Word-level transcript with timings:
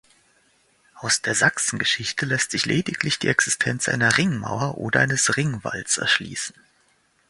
Aus 0.95 1.21
der 1.21 1.35
Sachsengeschichte 1.35 2.25
lässt 2.25 2.49
sich 2.49 2.65
lediglich 2.65 3.19
die 3.19 3.27
Existenz 3.27 3.87
einer 3.87 4.17
Ringmauer 4.17 4.79
oder 4.79 4.99
eines 4.99 5.37
Ringwalls 5.37 5.99
erschließen. 5.99 6.55